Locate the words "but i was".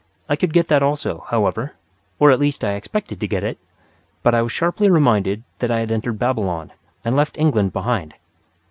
4.23-4.51